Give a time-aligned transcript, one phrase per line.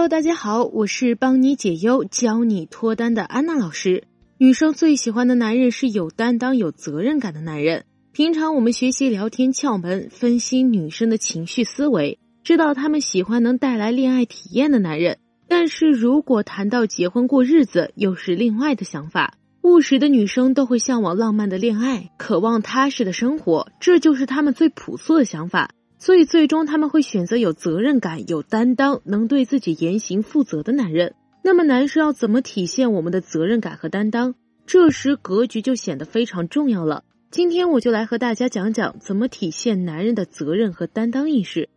[0.00, 4.04] Hello，大家好，我是帮你解忧、教你脱单的安娜老师。
[4.38, 7.84] 女生最喜欢的男人是有担当、有责任感的男人。
[8.10, 15.18] 平常我们学习聊天窍门，分析女生的情绪思维，知道她们喜欢能带来恋爱体验的男人。
[15.46, 19.34] 但是如果谈到结婚过日子，又是另外的想法。
[19.60, 25.72] 务实的女生都会向往浪漫的恋爱，渴望踏实的生活，这就是她们最朴素的想法。
[26.00, 31.14] 所以，最终他们会选择有责任感、有担当、能对自己言行负责的男人。
[31.44, 34.34] 那么，男生要怎么体现我们的责任感和担当？
[34.66, 37.04] 这时，格局就显得非常重要了。
[37.30, 41.68] 今天，我就来和大家讲讲怎么体现男人的责任和担当意识。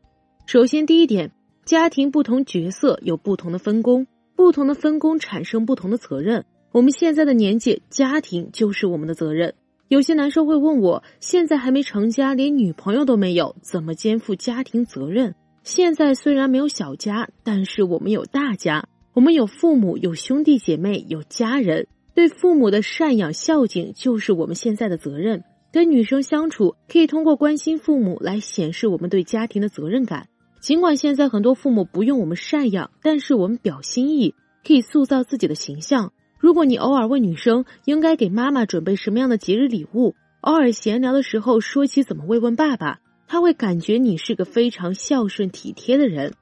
[0.46, 1.32] 首先，第一点，
[1.66, 6.46] 家庭不同角色有不同的分工，不同的分工产生不同的责任。
[6.72, 9.54] 我们现在的年纪，家庭就是我们的责任。
[9.94, 15.36] 有些男生会问我，现在还没成家，连女朋友都没有，怎么肩负家庭责任？
[15.62, 21.86] 现在虽然没有小家，但是我们有大家，我们有父母，有兄弟姐妹，有家人。
[22.16, 25.44] 对父母的赡养孝敬就是我们现在的责任。
[25.72, 30.28] 跟女生相处，可以通过关心父母来显示我们对家庭的责任感。
[30.60, 34.34] 尽管现在很多父母不用我们赡养，但是我们表心意，
[34.66, 36.14] 可以塑造自己的形象。
[36.44, 43.00] 如果你偶尔问女生应该给妈妈准备什么样的节日礼物，偶尔闲聊的时候说起怎么慰问爸爸，
[43.30, 46.34] 他会感觉你是个非常孝顺体贴的人。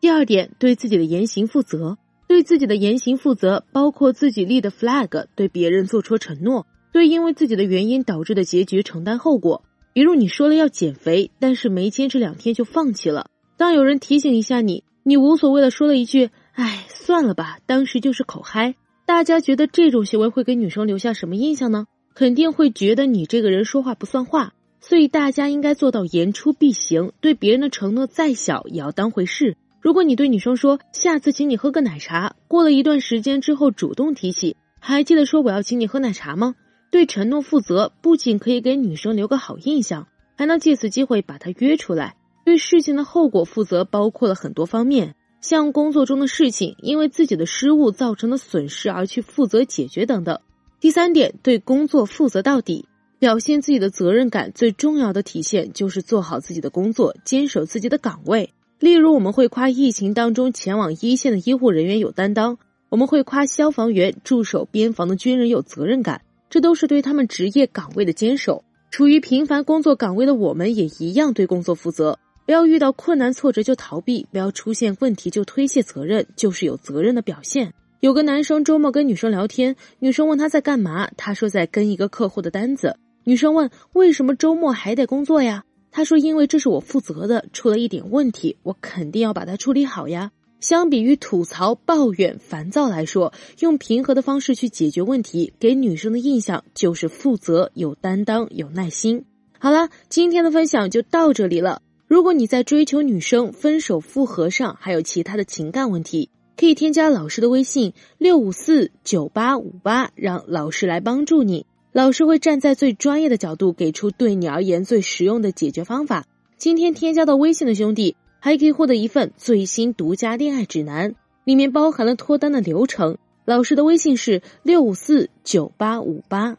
[0.00, 9.62] 第二点，对自己的言行负责，对自己的言行负责，包括自己立的 flag，对别人做出承诺，对因为自己的原因导致的结局承担后果。
[9.92, 18.74] 比如你说了要减肥，但是没坚持两天就放弃了，当有人提醒一下你，你无所谓的说了一句“哎，算了吧”，当时就是口嗨。
[19.16, 21.86] 大家觉得这种行为会给女生留下什么印象呢？
[22.14, 24.52] 肯定会觉得你这个人说话不算话。
[24.78, 29.56] 所以大家应该做到言出必行，对别人的承诺再小也要当回事。
[29.80, 36.54] 如果你对女生说下次请你喝个奶茶，过了一段时间之后主动提起，还记得说我要请你喝奶茶吗？
[36.90, 42.16] 对承诺负责，不仅可以给女生留个好印象，还能借此机会把她约出来。
[42.44, 45.14] 对事情的后果负责，包括了很多方面。
[45.46, 50.40] 像工作中的事情，因为自己的失误造成的损失而去负责解决等等。
[50.80, 52.86] 第三点，对工作负责到底，
[53.20, 58.52] 表现自己的责任感最重要的体现就是做好自己的工作，坚守自己的岗位。
[58.80, 62.58] 例如，我们会夸疫情当中前往一线的医护人员有担当，
[62.88, 68.64] 我们会夸消防员、驻守边防的军人有责任感，这都是对他们职业岗位的坚守。
[68.90, 72.18] 处于平凡工作岗位的我们，也一样对工作负责。
[72.46, 77.74] 不要遇到困难挫折就逃避，不要出现问题就推卸责任，就是有责任的表现。
[77.98, 82.96] 有个男生周末跟女生聊天，女生问他在干嘛，他说在跟一个客户的单子。
[83.24, 85.64] 女生问为什么周末还得工作呀？
[85.90, 90.30] 他说因为这是我负责的，出了一点问题，我肯定要把它处理好呀。
[90.60, 99.24] 相比于吐槽、抱怨、烦躁来说，用平和的方式去解决问题，给女生的印象就是负责、有担当、有耐心。
[99.58, 101.82] 好了，今天的分享就到这里了。
[102.08, 111.66] 如果你在追求女生、分手复合上还有其他的情感问题，可以添加老师的微信六五四九八五八，让老师来帮助你。
[111.90, 116.26] 老师会站在最专业的角度，给出对你而言最实用的解决方法。
[116.56, 123.18] 今天添加到微信的兄弟，还可以获得一份最新独家恋爱指南，里面包含了脱单的流程。
[123.44, 126.56] 老师的微信是六五四九八五八。